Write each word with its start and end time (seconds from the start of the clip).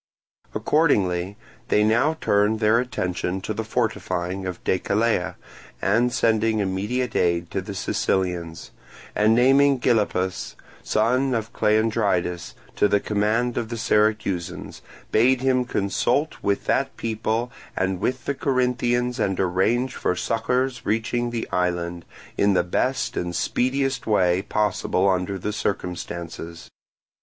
Accordingly 0.55 1.37
they 1.67 1.83
now 1.83 2.17
turned 2.19 2.59
their 2.59 2.79
attention 2.79 3.39
to 3.41 3.53
the 3.53 3.63
fortifying 3.63 4.47
of 4.47 4.63
Decelea 4.63 5.35
and 5.79 6.11
sending 6.11 6.57
immediate 6.57 7.15
aid 7.15 7.51
to 7.51 7.61
the 7.61 7.75
Sicilians; 7.75 8.71
and 9.15 9.35
naming 9.35 9.79
Gylippus, 9.79 10.55
son 10.81 11.35
of 11.35 11.53
Cleandridas, 11.53 12.55
to 12.77 12.87
the 12.87 12.99
command 12.99 13.59
of 13.59 13.69
the 13.69 13.77
Syracusans, 13.77 14.81
bade 15.11 15.41
him 15.41 15.65
consult 15.65 16.41
with 16.41 16.65
that 16.65 16.97
people 16.97 17.51
and 17.77 17.99
with 17.99 18.25
the 18.25 18.33
Corinthians 18.33 19.19
and 19.19 19.39
arrange 19.39 19.93
for 19.95 20.15
succours 20.15 20.83
reaching 20.83 21.29
the 21.29 21.47
island, 21.51 22.05
in 22.39 22.55
the 22.55 22.63
best 22.63 23.15
and 23.15 23.35
speediest 23.35 24.07
way 24.07 24.41
possible 24.41 25.07
under 25.07 25.37
the 25.37 25.53
circumstances. 25.53 26.71